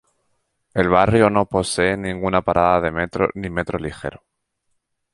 El 0.73 0.89
barrio 0.89 1.29
no 1.29 1.45
posee 1.47 1.95
ninguna 1.95 2.41
parada 2.41 2.81
de 2.81 2.89
metro 2.91 3.29
ni 3.35 3.51
metro 3.51 3.77
ligero. 3.77 4.23